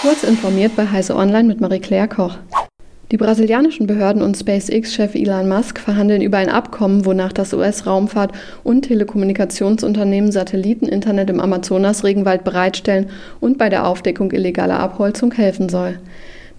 Kurz 0.00 0.22
informiert 0.22 0.76
bei 0.76 0.86
Heise 0.86 1.16
Online 1.16 1.48
mit 1.48 1.60
Marie-Claire 1.60 2.06
Koch. 2.06 2.36
Die 3.10 3.16
brasilianischen 3.16 3.88
Behörden 3.88 4.22
und 4.22 4.36
SpaceX-Chef 4.36 5.16
Elon 5.16 5.48
Musk 5.48 5.80
verhandeln 5.80 6.22
über 6.22 6.38
ein 6.38 6.50
Abkommen, 6.50 7.04
wonach 7.04 7.32
das 7.32 7.52
US-Raumfahrt- 7.52 8.32
und 8.62 8.82
Telekommunikationsunternehmen 8.82 10.30
Satelliteninternet 10.30 11.30
im 11.30 11.40
Amazonas-Regenwald 11.40 12.44
bereitstellen 12.44 13.10
und 13.40 13.58
bei 13.58 13.70
der 13.70 13.88
Aufdeckung 13.88 14.30
illegaler 14.30 14.78
Abholzung 14.78 15.32
helfen 15.32 15.68
soll. 15.68 15.98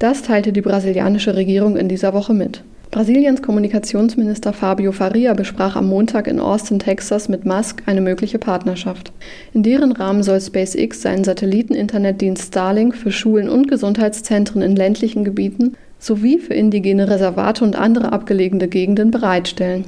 Das 0.00 0.22
teilte 0.22 0.52
die 0.52 0.62
brasilianische 0.62 1.36
Regierung 1.36 1.76
in 1.76 1.88
dieser 1.88 2.14
Woche 2.14 2.34
mit. 2.34 2.64
Brasiliens 2.90 3.42
Kommunikationsminister 3.42 4.54
Fabio 4.54 4.92
Faria 4.92 5.34
besprach 5.34 5.76
am 5.76 5.88
Montag 5.88 6.26
in 6.26 6.40
Austin, 6.40 6.78
Texas 6.78 7.28
mit 7.28 7.44
Musk 7.44 7.82
eine 7.84 8.00
mögliche 8.00 8.38
Partnerschaft. 8.38 9.12
In 9.52 9.62
deren 9.62 9.92
Rahmen 9.92 10.22
soll 10.22 10.40
SpaceX 10.40 11.02
seinen 11.02 11.22
Satelliteninternetdienst 11.22 12.48
Starlink 12.48 12.96
für 12.96 13.12
Schulen 13.12 13.50
und 13.50 13.68
Gesundheitszentren 13.68 14.62
in 14.62 14.74
ländlichen 14.74 15.22
Gebieten 15.22 15.76
sowie 15.98 16.38
für 16.38 16.54
indigene 16.54 17.10
Reservate 17.10 17.62
und 17.62 17.76
andere 17.76 18.10
abgelegene 18.10 18.68
Gegenden 18.68 19.10
bereitstellen. 19.10 19.84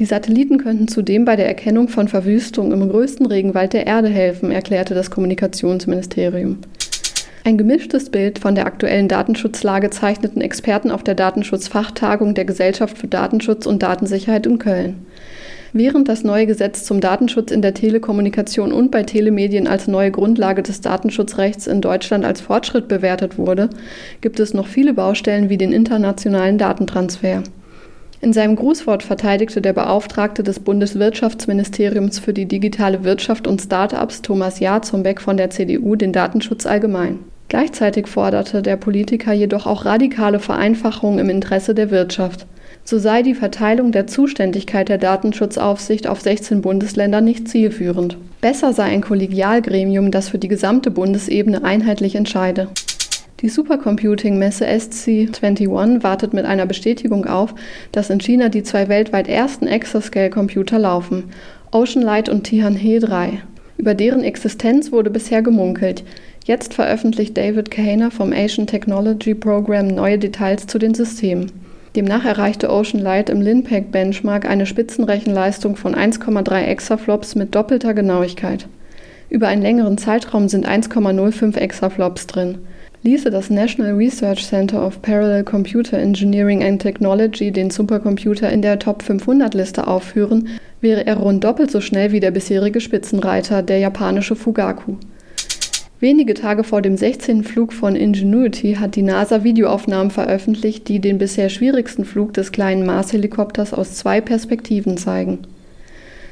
Die 0.00 0.04
Satelliten 0.04 0.58
könnten 0.58 0.88
zudem 0.88 1.24
bei 1.24 1.36
der 1.36 1.46
Erkennung 1.46 1.86
von 1.86 2.08
Verwüstung 2.08 2.72
im 2.72 2.88
größten 2.88 3.26
Regenwald 3.26 3.72
der 3.72 3.86
Erde 3.86 4.08
helfen, 4.08 4.50
erklärte 4.50 4.94
das 4.94 5.12
Kommunikationsministerium. 5.12 6.58
Ein 7.44 7.58
gemischtes 7.58 8.08
Bild 8.08 8.38
von 8.38 8.54
der 8.54 8.66
aktuellen 8.66 9.08
Datenschutzlage 9.08 9.90
zeichneten 9.90 10.40
Experten 10.40 10.92
auf 10.92 11.02
der 11.02 11.16
Datenschutzfachtagung 11.16 12.34
der 12.34 12.44
Gesellschaft 12.44 12.96
für 12.96 13.08
Datenschutz 13.08 13.66
und 13.66 13.82
Datensicherheit 13.82 14.46
in 14.46 14.60
Köln. 14.60 15.06
Während 15.72 16.08
das 16.08 16.22
neue 16.22 16.46
Gesetz 16.46 16.84
zum 16.84 17.00
Datenschutz 17.00 17.50
in 17.50 17.60
der 17.60 17.74
Telekommunikation 17.74 18.72
und 18.72 18.92
bei 18.92 19.02
Telemedien 19.02 19.66
als 19.66 19.88
neue 19.88 20.12
Grundlage 20.12 20.62
des 20.62 20.82
Datenschutzrechts 20.82 21.66
in 21.66 21.80
Deutschland 21.80 22.24
als 22.24 22.40
Fortschritt 22.40 22.86
bewertet 22.86 23.38
wurde, 23.38 23.70
gibt 24.20 24.38
es 24.38 24.54
noch 24.54 24.68
viele 24.68 24.94
Baustellen 24.94 25.48
wie 25.48 25.58
den 25.58 25.72
internationalen 25.72 26.58
Datentransfer. 26.58 27.42
In 28.20 28.32
seinem 28.32 28.54
Grußwort 28.54 29.02
verteidigte 29.02 29.60
der 29.60 29.72
Beauftragte 29.72 30.44
des 30.44 30.60
Bundeswirtschaftsministeriums 30.60 32.20
für 32.20 32.32
die 32.32 32.46
digitale 32.46 33.02
Wirtschaft 33.02 33.48
und 33.48 33.60
Start-ups 33.60 34.22
Thomas 34.22 34.60
Jarzombeck 34.60 35.20
von 35.20 35.36
der 35.36 35.50
CDU 35.50 35.96
den 35.96 36.12
Datenschutz 36.12 36.64
allgemein. 36.66 37.31
Gleichzeitig 37.52 38.06
forderte 38.06 38.62
der 38.62 38.76
Politiker 38.76 39.34
jedoch 39.34 39.66
auch 39.66 39.84
radikale 39.84 40.38
Vereinfachungen 40.38 41.18
im 41.18 41.28
Interesse 41.28 41.74
der 41.74 41.90
Wirtschaft 41.90 42.46
so 42.84 42.98
sei 42.98 43.22
die 43.22 43.34
Verteilung 43.34 43.92
der 43.92 44.06
Zuständigkeit 44.06 44.88
der 44.88 44.98
Datenschutzaufsicht 44.98 46.06
auf 46.06 46.20
16 46.20 46.62
Bundesländer 46.62 47.20
nicht 47.20 47.48
zielführend. 47.48 48.16
Besser 48.40 48.72
sei 48.72 48.84
ein 48.84 49.02
Kollegialgremium, 49.02 50.10
das 50.10 50.30
für 50.30 50.38
die 50.38 50.48
gesamte 50.48 50.90
Bundesebene 50.90 51.62
einheitlich 51.62 52.16
entscheide. 52.16 52.68
Die 53.40 53.48
Supercomputing-Messe 53.48 54.66
SC21 54.66 56.02
wartet 56.02 56.32
mit 56.32 56.44
einer 56.44 56.66
Bestätigung 56.66 57.26
auf, 57.26 57.54
dass 57.90 58.10
in 58.10 58.20
China 58.20 58.48
die 58.48 58.62
zwei 58.62 58.88
weltweit 58.88 59.28
ersten 59.28 59.66
Exascale-Computer 59.66 60.78
laufen, 60.78 61.24
OceanLight 61.72 62.28
und 62.28 62.44
Tianhe 62.44 63.00
3. 63.00 63.42
Über 63.78 63.94
deren 63.94 64.22
Existenz 64.22 64.92
wurde 64.92 65.10
bisher 65.10 65.42
gemunkelt. 65.42 66.04
Jetzt 66.44 66.74
veröffentlicht 66.74 67.36
David 67.36 67.70
Kahner 67.70 68.10
vom 68.10 68.32
Asian 68.32 68.66
Technology 68.66 69.32
Program 69.32 69.86
neue 69.86 70.18
Details 70.18 70.66
zu 70.66 70.78
den 70.78 70.92
Systemen. 70.92 71.52
Demnach 71.94 72.24
erreichte 72.24 72.68
Ocean 72.68 73.00
Light 73.00 73.30
im 73.30 73.40
Linpack 73.40 73.92
Benchmark 73.92 74.48
eine 74.48 74.66
Spitzenrechenleistung 74.66 75.76
von 75.76 75.94
1,3 75.94 76.62
Exaflops 76.62 77.36
mit 77.36 77.54
doppelter 77.54 77.94
Genauigkeit. 77.94 78.66
Über 79.30 79.46
einen 79.46 79.62
längeren 79.62 79.98
Zeitraum 79.98 80.48
sind 80.48 80.68
1,05 80.68 81.56
Exaflops 81.56 82.26
drin. 82.26 82.58
Ließe 83.04 83.30
das 83.30 83.48
National 83.48 83.92
Research 83.92 84.44
Center 84.44 84.84
of 84.84 85.00
Parallel 85.00 85.44
Computer 85.44 85.98
Engineering 85.98 86.64
and 86.64 86.82
Technology 86.82 87.52
den 87.52 87.70
Supercomputer 87.70 88.50
in 88.50 88.62
der 88.62 88.80
Top 88.80 89.04
500 89.04 89.54
Liste 89.54 89.86
aufführen, 89.86 90.48
wäre 90.80 91.06
er 91.06 91.18
rund 91.18 91.44
doppelt 91.44 91.70
so 91.70 91.80
schnell 91.80 92.10
wie 92.10 92.20
der 92.20 92.32
bisherige 92.32 92.80
Spitzenreiter, 92.80 93.62
der 93.62 93.78
japanische 93.78 94.34
Fugaku. 94.34 94.96
Wenige 96.02 96.34
Tage 96.34 96.64
vor 96.64 96.82
dem 96.82 96.96
16. 96.96 97.44
Flug 97.44 97.72
von 97.72 97.94
Ingenuity 97.94 98.74
hat 98.74 98.96
die 98.96 99.02
NASA 99.02 99.44
Videoaufnahmen 99.44 100.10
veröffentlicht, 100.10 100.88
die 100.88 100.98
den 100.98 101.18
bisher 101.18 101.48
schwierigsten 101.48 102.04
Flug 102.04 102.34
des 102.34 102.50
kleinen 102.50 102.84
Mars-Helikopters 102.84 103.72
aus 103.72 103.94
zwei 103.94 104.20
Perspektiven 104.20 104.96
zeigen. 104.96 105.38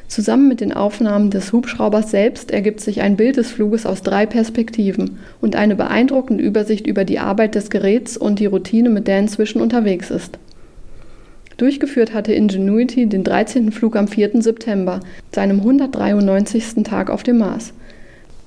Zusammen 0.09 0.48
mit 0.48 0.60
den 0.60 0.72
Aufnahmen 0.72 1.30
des 1.30 1.53
Hubschraubers 1.53 2.10
selbst 2.10 2.50
ergibt 2.50 2.80
sich 2.80 3.00
ein 3.00 3.14
Bild 3.14 3.36
des 3.36 3.53
Fluges 3.53 3.86
aus 3.86 4.03
drei 4.03 4.26
Perspektiven 4.26 5.20
und 5.41 5.54
eine 5.54 5.76
beeindruckende 5.76 6.42
Übersicht 6.42 6.88
über 6.88 7.04
die 7.04 7.20
Arbeit 7.20 7.54
des 7.54 7.70
Geräts 7.70 8.16
und 8.16 8.41
die 8.41 8.47
Routine, 8.47 8.91
mit 8.91 9.06
der 9.06 9.20
inzwischen 9.20 9.62
unterwegs 9.62 10.10
ist. 10.10 10.36
Durchgeführt 11.59 12.12
hatte 12.12 12.32
Ingenuity 12.32 13.06
den 13.06 13.22
13. 13.22 13.70
Flug 13.70 13.94
am 13.94 14.09
4. 14.09 14.42
September, 14.42 14.98
seinem 15.32 15.60
193. 15.60 16.82
Tag 16.82 17.09
auf 17.09 17.22
dem 17.22 17.38
Mars. 17.38 17.72